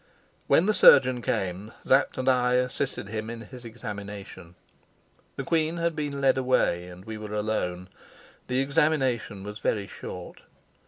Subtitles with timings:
[0.47, 4.55] When the surgeon came Sapt and I assisted him in his examination.
[5.35, 7.87] The queen had been led away, and we were alone.
[8.47, 10.39] The examination was very short.